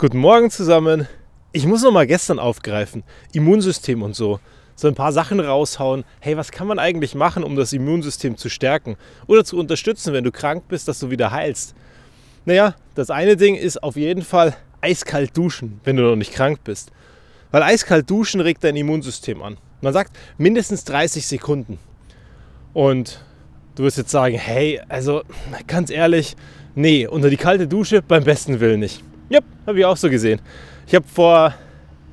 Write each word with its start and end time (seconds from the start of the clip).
Guten 0.00 0.18
Morgen 0.18 0.48
zusammen. 0.48 1.08
Ich 1.50 1.66
muss 1.66 1.82
noch 1.82 1.90
mal 1.90 2.06
gestern 2.06 2.38
aufgreifen. 2.38 3.02
Immunsystem 3.32 4.00
und 4.04 4.14
so. 4.14 4.38
So 4.76 4.86
ein 4.86 4.94
paar 4.94 5.10
Sachen 5.10 5.40
raushauen. 5.40 6.04
Hey, 6.20 6.36
was 6.36 6.52
kann 6.52 6.68
man 6.68 6.78
eigentlich 6.78 7.16
machen, 7.16 7.42
um 7.42 7.56
das 7.56 7.72
Immunsystem 7.72 8.36
zu 8.36 8.48
stärken 8.48 8.96
oder 9.26 9.44
zu 9.44 9.58
unterstützen, 9.58 10.12
wenn 10.12 10.22
du 10.22 10.30
krank 10.30 10.68
bist, 10.68 10.86
dass 10.86 11.00
du 11.00 11.10
wieder 11.10 11.32
heilst? 11.32 11.74
Naja, 12.44 12.76
das 12.94 13.10
eine 13.10 13.36
Ding 13.36 13.56
ist 13.56 13.82
auf 13.82 13.96
jeden 13.96 14.22
Fall 14.22 14.56
eiskalt 14.82 15.36
duschen, 15.36 15.80
wenn 15.82 15.96
du 15.96 16.04
noch 16.04 16.14
nicht 16.14 16.32
krank 16.32 16.60
bist. 16.62 16.92
Weil 17.50 17.64
eiskalt 17.64 18.08
duschen 18.08 18.40
regt 18.40 18.62
dein 18.62 18.76
Immunsystem 18.76 19.42
an. 19.42 19.56
Man 19.80 19.92
sagt 19.92 20.16
mindestens 20.36 20.84
30 20.84 21.26
Sekunden. 21.26 21.80
Und 22.72 23.24
du 23.74 23.82
wirst 23.82 23.98
jetzt 23.98 24.12
sagen, 24.12 24.36
hey, 24.36 24.80
also 24.88 25.22
ganz 25.66 25.90
ehrlich, 25.90 26.36
nee, 26.76 27.04
unter 27.04 27.30
die 27.30 27.36
kalte 27.36 27.66
Dusche 27.66 28.00
beim 28.00 28.22
besten 28.22 28.60
Willen 28.60 28.78
nicht. 28.78 29.02
Ja, 29.28 29.40
habe 29.66 29.78
ich 29.78 29.84
auch 29.84 29.96
so 29.96 30.08
gesehen. 30.08 30.40
Ich 30.86 30.94
habe 30.94 31.04
vor, 31.06 31.52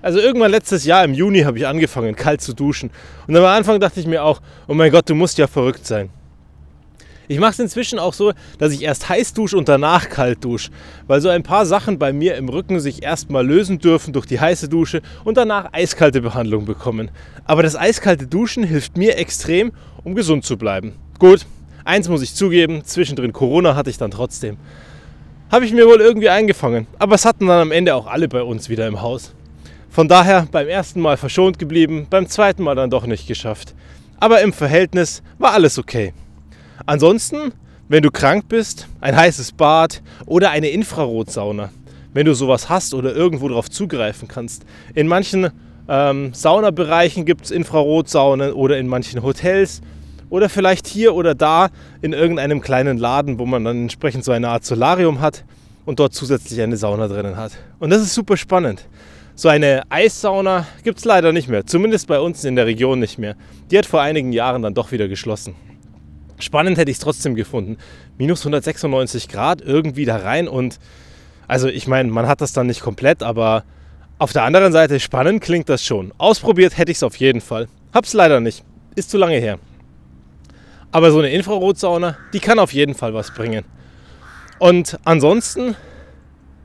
also 0.01 0.19
irgendwann 0.19 0.51
letztes 0.51 0.83
Jahr 0.83 1.05
im 1.05 1.13
Juni 1.13 1.41
habe 1.41 1.57
ich 1.57 1.65
angefangen, 1.65 2.15
kalt 2.15 2.41
zu 2.41 2.53
duschen. 2.53 2.89
Und 3.27 3.35
am 3.37 3.45
Anfang 3.45 3.79
dachte 3.79 3.99
ich 3.99 4.07
mir 4.07 4.23
auch, 4.23 4.41
oh 4.67 4.73
mein 4.73 4.91
Gott, 4.91 5.09
du 5.09 5.15
musst 5.15 5.37
ja 5.37 5.47
verrückt 5.47 5.85
sein. 5.85 6.09
Ich 7.27 7.39
mache 7.39 7.53
es 7.53 7.59
inzwischen 7.59 7.97
auch 7.97 8.13
so, 8.13 8.33
dass 8.59 8.71
ich 8.71 8.83
erst 8.83 9.09
heiß 9.09 9.33
dusche 9.33 9.57
und 9.57 9.67
danach 9.67 10.09
kalt 10.09 10.43
dusche, 10.43 10.69
weil 11.07 11.21
so 11.21 11.29
ein 11.29 11.41
paar 11.41 11.65
Sachen 11.65 11.97
bei 11.97 12.13
mir 12.13 12.35
im 12.35 12.49
Rücken 12.49 12.79
sich 12.79 13.01
erstmal 13.01 13.47
lösen 13.47 13.79
dürfen 13.79 14.13
durch 14.13 14.27
die 14.27 14.39
heiße 14.39 14.69
Dusche 14.69 15.01
und 15.23 15.37
danach 15.37 15.73
eiskalte 15.73 16.21
Behandlung 16.21 16.65
bekommen. 16.65 17.09
Aber 17.45 17.63
das 17.63 17.75
eiskalte 17.75 18.27
Duschen 18.27 18.63
hilft 18.63 18.97
mir 18.97 19.17
extrem, 19.17 19.71
um 20.03 20.13
gesund 20.13 20.45
zu 20.45 20.55
bleiben. 20.57 20.93
Gut, 21.17 21.47
eins 21.83 22.09
muss 22.09 22.21
ich 22.21 22.35
zugeben, 22.35 22.83
zwischendrin 22.83 23.33
Corona 23.33 23.75
hatte 23.75 23.89
ich 23.89 23.97
dann 23.97 24.11
trotzdem 24.11 24.57
habe 25.51 25.65
ich 25.65 25.73
mir 25.73 25.87
wohl 25.87 26.01
irgendwie 26.01 26.29
eingefangen. 26.29 26.87
Aber 26.99 27.15
es 27.15 27.25
hatten 27.25 27.47
dann 27.47 27.61
am 27.61 27.71
Ende 27.71 27.95
auch 27.95 28.07
alle 28.07 28.27
bei 28.27 28.41
uns 28.41 28.69
wieder 28.69 28.87
im 28.87 29.01
Haus. 29.01 29.33
Von 29.89 30.07
daher 30.07 30.47
beim 30.51 30.67
ersten 30.67 30.99
Mal 30.99 31.17
verschont 31.17 31.57
geblieben, 31.59 32.07
beim 32.09 32.27
zweiten 32.27 32.63
Mal 32.63 32.75
dann 32.75 32.89
doch 32.89 33.05
nicht 33.05 33.27
geschafft. 33.27 33.73
Aber 34.19 34.41
im 34.41 34.53
Verhältnis 34.53 35.23
war 35.37 35.53
alles 35.53 35.77
okay. 35.77 36.13
Ansonsten, 36.85 37.53
wenn 37.87 38.03
du 38.03 38.11
krank 38.11 38.45
bist, 38.49 38.87
ein 38.99 39.15
heißes 39.15 39.53
Bad 39.53 40.01
oder 40.25 40.51
eine 40.51 40.69
Infrarotsauna, 40.69 41.69
wenn 42.13 42.25
du 42.25 42.33
sowas 42.33 42.69
hast 42.69 42.93
oder 42.93 43.15
irgendwo 43.15 43.47
darauf 43.47 43.69
zugreifen 43.69 44.27
kannst. 44.27 44.65
In 44.93 45.07
manchen 45.07 45.51
ähm, 45.87 46.33
Saunabereichen 46.33 47.25
gibt 47.25 47.45
es 47.45 47.51
Infrarotsaunen 47.51 48.53
oder 48.53 48.77
in 48.77 48.87
manchen 48.87 49.23
Hotels 49.23 49.81
oder 50.29 50.49
vielleicht 50.49 50.87
hier 50.87 51.15
oder 51.15 51.35
da 51.35 51.69
in 52.01 52.13
irgendeinem 52.13 52.61
kleinen 52.61 52.97
Laden, 52.97 53.39
wo 53.39 53.45
man 53.45 53.63
dann 53.63 53.83
entsprechend 53.83 54.23
so 54.23 54.31
eine 54.31 54.49
Art 54.49 54.65
Solarium 54.65 55.21
hat 55.21 55.43
und 55.85 55.99
dort 55.99 56.13
zusätzlich 56.13 56.61
eine 56.61 56.77
Sauna 56.77 57.07
drinnen 57.07 57.37
hat. 57.37 57.53
Und 57.79 57.91
das 57.91 58.01
ist 58.01 58.13
super 58.13 58.37
spannend. 58.37 58.87
So 59.35 59.49
eine 59.49 59.83
Eissauna 59.89 60.65
gibt 60.83 60.99
es 60.99 61.05
leider 61.05 61.31
nicht 61.33 61.49
mehr, 61.49 61.65
zumindest 61.65 62.07
bei 62.07 62.19
uns 62.19 62.43
in 62.45 62.55
der 62.55 62.65
Region 62.65 62.99
nicht 62.99 63.17
mehr. 63.17 63.35
Die 63.69 63.77
hat 63.77 63.85
vor 63.85 64.01
einigen 64.01 64.31
Jahren 64.31 64.61
dann 64.61 64.73
doch 64.73 64.91
wieder 64.91 65.07
geschlossen. 65.07 65.55
Spannend 66.39 66.77
hätte 66.77 66.91
ich 66.91 66.97
es 66.97 67.03
trotzdem 67.03 67.35
gefunden. 67.35 67.77
Minus 68.17 68.41
196 68.41 69.27
Grad 69.27 69.61
irgendwie 69.61 70.05
da 70.05 70.17
rein 70.17 70.47
und 70.47 70.79
also 71.47 71.67
ich 71.67 71.87
meine, 71.87 72.09
man 72.09 72.27
hat 72.27 72.41
das 72.41 72.53
dann 72.53 72.67
nicht 72.67 72.81
komplett, 72.81 73.23
aber 73.23 73.63
auf 74.17 74.33
der 74.33 74.43
anderen 74.43 74.71
Seite 74.71 74.99
spannend 74.99 75.41
klingt 75.41 75.69
das 75.69 75.83
schon. 75.83 76.13
Ausprobiert 76.17 76.77
hätte 76.77 76.91
ich 76.91 76.97
es 76.97 77.03
auf 77.03 77.17
jeden 77.17 77.41
Fall. 77.41 77.67
Hab's 77.93 78.13
leider 78.13 78.39
nicht. 78.39 78.63
Ist 78.95 79.09
zu 79.09 79.17
lange 79.17 79.35
her. 79.35 79.59
Aber 80.95 81.11
so 81.11 81.19
eine 81.19 81.29
Infrarotsauna, 81.29 82.17
die 82.31 82.39
kann 82.39 82.57
auf 82.57 82.71
jeden 82.71 82.95
Fall 82.95 83.13
was 83.13 83.31
bringen. 83.31 83.65
Und 84.59 84.97
ansonsten 85.03 85.75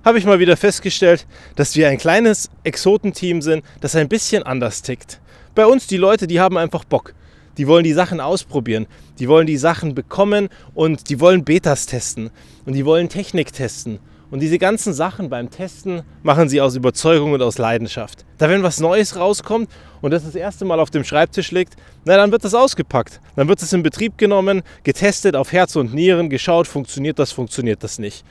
habe 0.05 0.21
ich 0.21 0.25
mal 0.25 0.39
wieder 0.39 0.57
festgestellt, 0.57 1.27
dass 1.57 1.75
wir 1.75 1.89
ein 1.89 1.99
kleines 1.99 2.49
Exotenteam 2.63 3.43
sind, 3.43 3.65
das 3.81 3.97
ein 3.97 4.09
bisschen 4.09 4.45
anders 4.45 4.83
tickt. 4.83 5.21
Bei 5.57 5.67
uns 5.67 5.89
die 5.89 5.97
Leute, 5.97 6.29
die 6.29 6.39
haben 6.39 6.59
einfach 6.59 6.85
Bock. 6.85 7.13
Die 7.59 7.67
wollen 7.67 7.83
die 7.83 7.93
Sachen 7.93 8.21
ausprobieren, 8.21 8.87
die 9.19 9.29
wollen 9.29 9.49
die 9.49 9.57
Sachen 9.57 9.97
bekommen 9.97 10.49
und 10.75 11.11
die 11.11 11.19
wollen 11.19 11.43
Betas 11.45 11.87
testen 11.87 12.31
und 12.67 12.75
die 12.75 12.85
wollen 12.85 13.09
Technik 13.09 13.53
testen 13.53 13.99
und 14.31 14.41
diese 14.41 14.59
ganzen 14.59 14.93
Sachen 14.93 15.29
beim 15.29 15.51
Testen 15.51 16.03
machen 16.23 16.49
sie 16.49 16.61
aus 16.61 16.77
Überzeugung 16.77 17.33
und 17.33 17.43
aus 17.43 17.59
Leidenschaft. 17.59 18.25
Da 18.39 18.49
wenn 18.49 18.63
was 18.63 18.81
Neues 18.81 19.17
rauskommt 19.17 19.69
und 20.01 20.13
das 20.13 20.25
das 20.25 20.35
erste 20.35 20.65
Mal 20.65 20.81
auf 20.81 20.91
dem 20.91 21.05
Schreibtisch 21.05 21.51
liegt, 21.51 21.75
na 22.05 22.17
dann 22.17 22.33
wird 22.33 22.45
das 22.45 22.55
ausgepackt. 22.55 23.21
Dann 23.37 23.49
wird 23.49 23.63
es 23.63 23.73
in 23.73 23.83
Betrieb 23.83 24.19
genommen, 24.19 24.63
getestet 24.85 25.37
auf 25.37 25.53
Herz 25.53 25.77
und 25.77 25.95
Nieren, 25.95 26.31
geschaut, 26.31 26.67
funktioniert 26.67 27.19
das, 27.19 27.33
funktioniert 27.33 27.83
das 27.83 27.99
nicht 27.99 28.25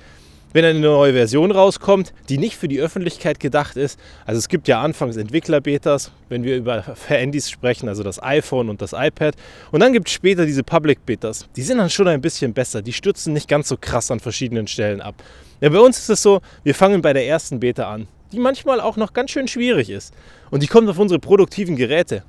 wenn 0.53 0.65
eine 0.65 0.79
neue 0.79 1.13
Version 1.13 1.51
rauskommt, 1.51 2.13
die 2.27 2.37
nicht 2.37 2.55
für 2.55 2.67
die 2.67 2.79
Öffentlichkeit 2.79 3.39
gedacht 3.39 3.77
ist. 3.77 3.99
Also 4.25 4.39
es 4.39 4.49
gibt 4.49 4.67
ja 4.67 4.81
anfangs 4.81 5.17
Entwickler-Betas, 5.17 6.11
wenn 6.29 6.43
wir 6.43 6.57
über 6.57 6.83
Handys 7.07 7.49
sprechen, 7.49 7.87
also 7.87 8.03
das 8.03 8.21
iPhone 8.21 8.69
und 8.69 8.81
das 8.81 8.93
iPad. 8.93 9.35
Und 9.71 9.81
dann 9.81 9.93
gibt 9.93 10.07
es 10.07 10.13
später 10.13 10.45
diese 10.45 10.63
Public-Betas. 10.63 11.47
Die 11.55 11.61
sind 11.61 11.77
dann 11.77 11.89
schon 11.89 12.07
ein 12.07 12.21
bisschen 12.21 12.53
besser. 12.53 12.81
Die 12.81 12.93
stürzen 12.93 13.33
nicht 13.33 13.47
ganz 13.47 13.67
so 13.67 13.77
krass 13.79 14.11
an 14.11 14.19
verschiedenen 14.19 14.67
Stellen 14.67 15.01
ab. 15.01 15.15
Ja, 15.61 15.69
bei 15.69 15.79
uns 15.79 15.99
ist 15.99 16.09
es 16.09 16.21
so, 16.21 16.41
wir 16.63 16.73
fangen 16.73 17.01
bei 17.01 17.13
der 17.13 17.27
ersten 17.27 17.59
Beta 17.59 17.91
an, 17.91 18.07
die 18.31 18.39
manchmal 18.39 18.79
auch 18.79 18.95
noch 18.95 19.13
ganz 19.13 19.31
schön 19.31 19.47
schwierig 19.47 19.89
ist. 19.89 20.13
Und 20.49 20.63
die 20.63 20.67
kommt 20.67 20.89
auf 20.89 20.97
unsere 20.97 21.19
produktiven 21.19 21.75
Geräte. 21.75 22.23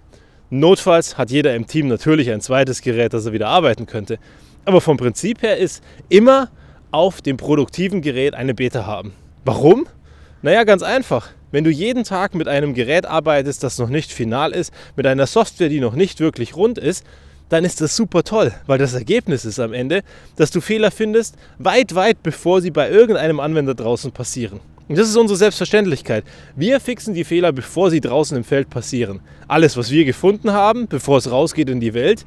Notfalls 0.50 1.16
hat 1.16 1.30
jeder 1.30 1.54
im 1.54 1.68
Team 1.68 1.86
natürlich 1.86 2.30
ein 2.30 2.40
zweites 2.40 2.82
Gerät, 2.82 3.14
das 3.14 3.26
er 3.26 3.32
wieder 3.32 3.48
arbeiten 3.48 3.86
könnte. 3.86 4.18
Aber 4.64 4.80
vom 4.80 4.96
Prinzip 4.96 5.42
her 5.42 5.56
ist 5.56 5.82
immer 6.08 6.50
auf 6.90 7.22
dem 7.22 7.36
produktiven 7.36 8.02
Gerät 8.02 8.34
eine 8.34 8.54
Beta 8.54 8.86
haben. 8.86 9.12
Warum? 9.44 9.86
Naja, 10.42 10.64
ganz 10.64 10.82
einfach. 10.82 11.30
Wenn 11.50 11.64
du 11.64 11.70
jeden 11.70 12.04
Tag 12.04 12.34
mit 12.34 12.48
einem 12.48 12.74
Gerät 12.74 13.06
arbeitest, 13.06 13.62
das 13.62 13.78
noch 13.78 13.88
nicht 13.88 14.12
final 14.12 14.52
ist, 14.52 14.72
mit 14.96 15.06
einer 15.06 15.26
Software, 15.26 15.68
die 15.68 15.80
noch 15.80 15.94
nicht 15.94 16.20
wirklich 16.20 16.56
rund 16.56 16.78
ist, 16.78 17.04
dann 17.48 17.64
ist 17.64 17.80
das 17.80 17.96
super 17.96 18.22
toll, 18.22 18.52
weil 18.66 18.78
das 18.78 18.94
Ergebnis 18.94 19.44
ist 19.44 19.58
am 19.58 19.72
Ende, 19.72 20.02
dass 20.36 20.52
du 20.52 20.60
Fehler 20.60 20.90
findest, 20.90 21.34
weit, 21.58 21.94
weit 21.96 22.22
bevor 22.22 22.62
sie 22.62 22.70
bei 22.70 22.88
irgendeinem 22.88 23.40
Anwender 23.40 23.74
draußen 23.74 24.12
passieren. 24.12 24.60
Und 24.88 24.98
das 24.98 25.08
ist 25.08 25.16
unsere 25.16 25.36
Selbstverständlichkeit. 25.36 26.24
Wir 26.56 26.80
fixen 26.80 27.14
die 27.14 27.24
Fehler, 27.24 27.52
bevor 27.52 27.90
sie 27.90 28.00
draußen 28.00 28.36
im 28.36 28.44
Feld 28.44 28.70
passieren. 28.70 29.20
Alles, 29.46 29.76
was 29.76 29.90
wir 29.90 30.04
gefunden 30.04 30.52
haben, 30.52 30.88
bevor 30.88 31.18
es 31.18 31.30
rausgeht 31.30 31.68
in 31.68 31.80
die 31.80 31.94
Welt, 31.94 32.24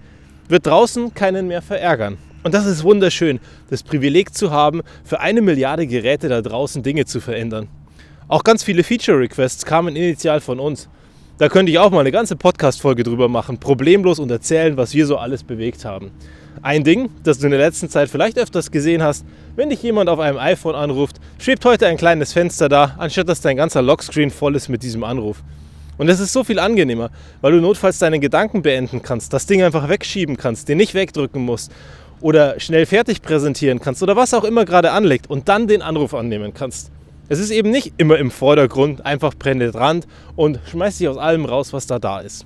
wird 0.53 0.67
draußen 0.67 1.15
keinen 1.15 1.47
mehr 1.47 1.63
verärgern. 1.63 2.19
Und 2.43 2.53
das 2.53 2.67
ist 2.67 2.83
wunderschön, 2.83 3.39
das 3.71 3.81
Privileg 3.81 4.35
zu 4.35 4.51
haben, 4.51 4.83
für 5.03 5.19
eine 5.19 5.41
Milliarde 5.41 5.87
Geräte 5.87 6.29
da 6.29 6.43
draußen 6.43 6.83
Dinge 6.83 7.05
zu 7.05 7.19
verändern. 7.19 7.69
Auch 8.27 8.43
ganz 8.43 8.63
viele 8.63 8.83
Feature-Requests 8.83 9.65
kamen 9.65 9.95
initial 9.95 10.41
von 10.41 10.59
uns. 10.59 10.89
Da 11.39 11.49
könnte 11.49 11.71
ich 11.71 11.79
auch 11.79 11.89
mal 11.89 12.01
eine 12.01 12.11
ganze 12.11 12.35
Podcast-Folge 12.35 13.01
drüber 13.01 13.29
machen, 13.29 13.57
problemlos 13.57 14.19
und 14.19 14.29
erzählen, 14.29 14.77
was 14.77 14.93
wir 14.93 15.07
so 15.07 15.17
alles 15.17 15.43
bewegt 15.43 15.85
haben. 15.85 16.11
Ein 16.61 16.83
Ding, 16.83 17.09
das 17.23 17.39
du 17.39 17.45
in 17.45 17.51
der 17.51 17.59
letzten 17.59 17.89
Zeit 17.89 18.09
vielleicht 18.09 18.37
öfters 18.37 18.69
gesehen 18.69 19.01
hast, 19.01 19.25
wenn 19.55 19.71
dich 19.71 19.81
jemand 19.81 20.07
auf 20.07 20.19
einem 20.19 20.37
iPhone 20.37 20.75
anruft, 20.75 21.19
schwebt 21.39 21.65
heute 21.65 21.87
ein 21.87 21.97
kleines 21.97 22.31
Fenster 22.31 22.69
da, 22.69 22.93
anstatt 22.99 23.27
dass 23.27 23.41
dein 23.41 23.57
ganzer 23.57 23.81
Lockscreen 23.81 24.29
voll 24.29 24.55
ist 24.55 24.69
mit 24.69 24.83
diesem 24.83 25.03
Anruf. 25.03 25.41
Und 25.97 26.09
es 26.09 26.19
ist 26.19 26.33
so 26.33 26.43
viel 26.43 26.59
angenehmer, 26.59 27.11
weil 27.41 27.51
du 27.51 27.61
notfalls 27.61 27.99
deine 27.99 28.19
Gedanken 28.19 28.61
beenden 28.61 29.01
kannst, 29.03 29.33
das 29.33 29.45
Ding 29.45 29.61
einfach 29.61 29.89
wegschieben 29.89 30.37
kannst, 30.37 30.69
den 30.69 30.77
nicht 30.77 30.93
wegdrücken 30.93 31.43
musst 31.43 31.71
oder 32.21 32.59
schnell 32.59 32.85
fertig 32.85 33.21
präsentieren 33.21 33.79
kannst 33.79 34.01
oder 34.01 34.15
was 34.15 34.33
auch 34.33 34.43
immer 34.43 34.65
gerade 34.65 34.91
anlegt 34.91 35.29
und 35.29 35.49
dann 35.49 35.67
den 35.67 35.81
Anruf 35.81 36.13
annehmen 36.13 36.53
kannst. 36.53 36.91
Es 37.29 37.39
ist 37.39 37.51
eben 37.51 37.69
nicht 37.69 37.93
immer 37.97 38.17
im 38.17 38.31
Vordergrund, 38.31 39.05
einfach 39.05 39.33
penetrant 39.37 40.07
und 40.35 40.59
schmeißt 40.69 40.99
dich 40.99 41.07
aus 41.07 41.17
allem 41.17 41.45
raus, 41.45 41.73
was 41.73 41.87
da 41.87 41.99
da 41.99 42.19
ist. 42.19 42.45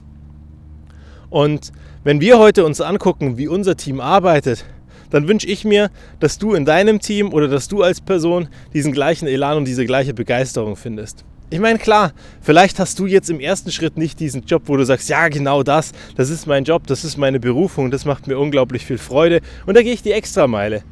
Und 1.29 1.71
wenn 2.03 2.21
wir 2.21 2.39
heute 2.39 2.65
uns 2.65 2.79
angucken, 2.79 3.37
wie 3.37 3.47
unser 3.47 3.75
Team 3.75 3.99
arbeitet, 3.99 4.65
dann 5.09 5.27
wünsche 5.27 5.47
ich 5.47 5.65
mir, 5.65 5.89
dass 6.19 6.37
du 6.37 6.53
in 6.53 6.65
deinem 6.65 6.99
Team 6.99 7.33
oder 7.33 7.47
dass 7.47 7.67
du 7.67 7.81
als 7.81 8.01
Person 8.01 8.49
diesen 8.73 8.91
gleichen 8.91 9.27
Elan 9.27 9.57
und 9.57 9.65
diese 9.65 9.85
gleiche 9.85 10.13
Begeisterung 10.13 10.75
findest. 10.75 11.25
Ich 11.49 11.59
meine, 11.59 11.79
klar, 11.79 12.11
vielleicht 12.41 12.77
hast 12.77 12.99
du 12.99 13.05
jetzt 13.05 13.29
im 13.29 13.39
ersten 13.39 13.71
Schritt 13.71 13.95
nicht 13.95 14.19
diesen 14.19 14.43
Job, 14.43 14.63
wo 14.65 14.75
du 14.75 14.83
sagst, 14.83 15.07
ja, 15.07 15.29
genau 15.29 15.63
das, 15.63 15.93
das 16.17 16.29
ist 16.29 16.45
mein 16.45 16.65
Job, 16.65 16.85
das 16.87 17.05
ist 17.05 17.15
meine 17.15 17.39
Berufung, 17.39 17.89
das 17.89 18.03
macht 18.03 18.27
mir 18.27 18.37
unglaublich 18.37 18.85
viel 18.85 18.97
Freude 18.97 19.39
und 19.65 19.77
da 19.77 19.81
gehe 19.81 19.93
ich 19.93 20.03
die 20.03 20.11
Extrameile. 20.11 20.83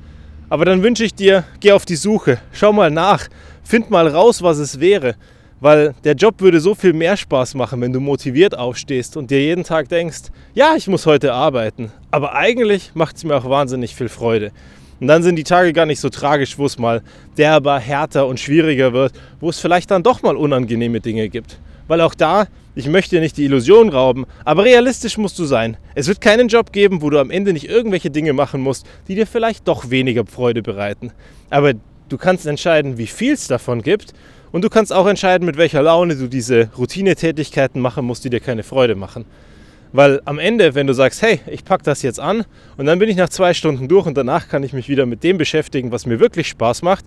Aber 0.47 0.63
dann 0.63 0.81
wünsche 0.81 1.03
ich 1.03 1.13
dir, 1.13 1.43
geh 1.59 1.73
auf 1.73 1.83
die 1.83 1.97
Suche, 1.97 2.37
schau 2.53 2.71
mal 2.71 2.89
nach, 2.89 3.27
find 3.63 3.89
mal 3.89 4.07
raus, 4.07 4.41
was 4.43 4.57
es 4.57 4.79
wäre, 4.79 5.15
weil 5.59 5.93
der 6.05 6.13
Job 6.13 6.39
würde 6.39 6.61
so 6.61 6.73
viel 6.73 6.93
mehr 6.93 7.17
Spaß 7.17 7.55
machen, 7.55 7.81
wenn 7.81 7.91
du 7.91 7.99
motiviert 7.99 8.57
aufstehst 8.57 9.17
und 9.17 9.31
dir 9.31 9.41
jeden 9.41 9.65
Tag 9.65 9.89
denkst, 9.89 10.29
ja, 10.53 10.75
ich 10.77 10.87
muss 10.87 11.05
heute 11.05 11.33
arbeiten, 11.33 11.91
aber 12.11 12.33
eigentlich 12.33 12.91
macht 12.93 13.17
es 13.17 13.25
mir 13.25 13.35
auch 13.35 13.49
wahnsinnig 13.49 13.93
viel 13.93 14.07
Freude. 14.07 14.53
Und 14.99 15.07
dann 15.07 15.23
sind 15.23 15.35
die 15.35 15.43
Tage 15.43 15.73
gar 15.73 15.85
nicht 15.85 15.99
so 15.99 16.09
tragisch, 16.09 16.57
wo 16.57 16.65
es 16.65 16.77
mal 16.77 17.01
derber, 17.37 17.79
härter 17.79 18.27
und 18.27 18.39
schwieriger 18.39 18.93
wird, 18.93 19.13
wo 19.39 19.49
es 19.49 19.59
vielleicht 19.59 19.91
dann 19.91 20.03
doch 20.03 20.21
mal 20.21 20.35
unangenehme 20.35 21.01
Dinge 21.01 21.29
gibt. 21.29 21.59
Weil 21.87 22.01
auch 22.01 22.15
da, 22.15 22.47
ich 22.75 22.87
möchte 22.87 23.15
dir 23.15 23.21
nicht 23.21 23.37
die 23.37 23.45
Illusion 23.45 23.89
rauben, 23.89 24.25
aber 24.43 24.63
realistisch 24.63 25.17
musst 25.17 25.37
du 25.37 25.45
sein. 25.45 25.77
Es 25.93 26.07
wird 26.07 26.21
keinen 26.21 26.47
Job 26.47 26.71
geben, 26.71 27.01
wo 27.01 27.09
du 27.09 27.19
am 27.19 27.29
Ende 27.29 27.53
nicht 27.53 27.69
irgendwelche 27.69 28.09
Dinge 28.09 28.33
machen 28.33 28.61
musst, 28.61 28.85
die 29.07 29.15
dir 29.15 29.27
vielleicht 29.27 29.67
doch 29.67 29.89
weniger 29.89 30.25
Freude 30.25 30.61
bereiten. 30.61 31.11
Aber 31.49 31.73
du 32.09 32.17
kannst 32.17 32.45
entscheiden, 32.45 32.97
wie 32.97 33.07
viel 33.07 33.33
es 33.33 33.47
davon 33.47 33.81
gibt 33.81 34.13
und 34.51 34.63
du 34.63 34.69
kannst 34.69 34.93
auch 34.93 35.07
entscheiden, 35.07 35.45
mit 35.45 35.57
welcher 35.57 35.81
Laune 35.81 36.15
du 36.15 36.27
diese 36.27 36.69
Routinetätigkeiten 36.77 37.81
machen 37.81 38.05
musst, 38.05 38.23
die 38.23 38.29
dir 38.29 38.39
keine 38.39 38.63
Freude 38.63 38.95
machen. 38.95 39.25
Weil 39.95 40.21
am 40.25 40.39
Ende, 40.39 40.75
wenn 40.75 40.87
du 40.87 40.93
sagst, 40.93 41.21
hey, 41.21 41.39
ich 41.47 41.63
packe 41.63 41.83
das 41.85 42.01
jetzt 42.01 42.19
an 42.19 42.43
und 42.75 42.85
dann 42.85 42.99
bin 42.99 43.07
ich 43.07 43.15
nach 43.15 43.29
zwei 43.29 43.53
Stunden 43.53 43.87
durch 43.87 44.05
und 44.05 44.17
danach 44.17 44.49
kann 44.49 44.61
ich 44.61 44.73
mich 44.73 44.89
wieder 44.89 45.05
mit 45.05 45.23
dem 45.23 45.37
beschäftigen, 45.37 45.93
was 45.93 46.05
mir 46.05 46.19
wirklich 46.19 46.49
Spaß 46.49 46.81
macht, 46.81 47.05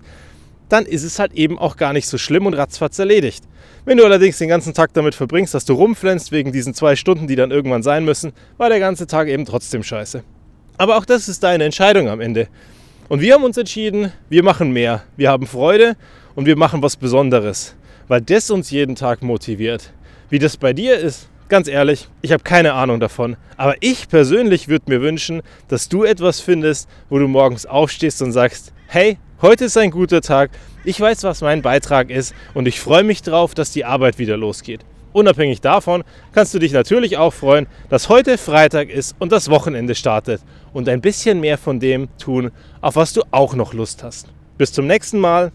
dann 0.69 0.87
ist 0.87 1.03
es 1.03 1.19
halt 1.19 1.33
eben 1.33 1.59
auch 1.59 1.77
gar 1.77 1.93
nicht 1.93 2.07
so 2.07 2.17
schlimm 2.17 2.47
und 2.47 2.55
ratzfatz 2.55 2.97
erledigt. 2.97 3.43
Wenn 3.85 3.97
du 3.97 4.05
allerdings 4.05 4.39
den 4.39 4.49
ganzen 4.49 4.73
Tag 4.73 4.91
damit 4.93 5.13
verbringst, 5.13 5.53
dass 5.53 5.65
du 5.65 5.73
rumflänzt 5.73 6.31
wegen 6.31 6.51
diesen 6.51 6.73
zwei 6.73 6.95
Stunden, 6.95 7.27
die 7.27 7.35
dann 7.35 7.51
irgendwann 7.51 7.83
sein 7.83 8.05
müssen, 8.05 8.33
war 8.57 8.69
der 8.69 8.79
ganze 8.79 9.05
Tag 9.05 9.27
eben 9.27 9.45
trotzdem 9.45 9.83
scheiße. 9.83 10.23
Aber 10.79 10.97
auch 10.97 11.05
das 11.05 11.29
ist 11.29 11.43
deine 11.43 11.65
Entscheidung 11.65 12.09
am 12.09 12.21
Ende. 12.21 12.47
Und 13.07 13.21
wir 13.21 13.35
haben 13.35 13.43
uns 13.43 13.57
entschieden, 13.57 14.11
wir 14.29 14.43
machen 14.43 14.71
mehr. 14.71 15.03
Wir 15.15 15.29
haben 15.29 15.45
Freude 15.45 15.95
und 16.33 16.47
wir 16.47 16.55
machen 16.55 16.81
was 16.81 16.95
Besonderes, 16.95 17.75
weil 18.07 18.21
das 18.21 18.49
uns 18.49 18.71
jeden 18.71 18.95
Tag 18.95 19.21
motiviert. 19.21 19.93
Wie 20.31 20.39
das 20.39 20.57
bei 20.57 20.73
dir 20.73 20.97
ist, 20.97 21.29
ganz 21.49 21.67
ehrlich, 21.67 22.07
ich 22.21 22.31
habe 22.31 22.43
keine 22.43 22.73
Ahnung 22.73 22.99
davon. 22.99 23.35
Aber 23.57 23.75
ich 23.81 24.07
persönlich 24.07 24.67
würde 24.67 24.85
mir 24.87 25.01
wünschen, 25.01 25.41
dass 25.67 25.89
du 25.89 26.03
etwas 26.03 26.39
findest, 26.39 26.87
wo 27.09 27.19
du 27.19 27.27
morgens 27.27 27.65
aufstehst 27.65 28.21
und 28.21 28.31
sagst, 28.31 28.71
hey, 28.87 29.17
heute 29.41 29.65
ist 29.65 29.77
ein 29.77 29.91
guter 29.91 30.21
Tag, 30.21 30.51
ich 30.85 30.99
weiß, 31.01 31.23
was 31.23 31.41
mein 31.41 31.61
Beitrag 31.61 32.09
ist 32.09 32.33
und 32.53 32.67
ich 32.67 32.79
freue 32.79 33.03
mich 33.03 33.21
drauf, 33.21 33.53
dass 33.53 33.71
die 33.71 33.83
Arbeit 33.83 34.17
wieder 34.17 34.37
losgeht. 34.37 34.85
Unabhängig 35.11 35.59
davon 35.59 36.03
kannst 36.33 36.53
du 36.53 36.59
dich 36.59 36.71
natürlich 36.71 37.17
auch 37.17 37.33
freuen, 37.33 37.67
dass 37.89 38.09
heute 38.09 38.37
Freitag 38.37 38.89
ist 38.89 39.15
und 39.19 39.31
das 39.31 39.49
Wochenende 39.49 39.95
startet 39.95 40.41
und 40.71 40.87
ein 40.87 41.01
bisschen 41.01 41.39
mehr 41.39 41.57
von 41.57 41.79
dem 41.79 42.07
tun, 42.19 42.51
auf 42.79 42.95
was 42.95 43.13
du 43.13 43.23
auch 43.31 43.55
noch 43.55 43.73
Lust 43.73 44.03
hast. 44.03 44.27
Bis 44.57 44.71
zum 44.71 44.87
nächsten 44.87 45.19
Mal. 45.19 45.51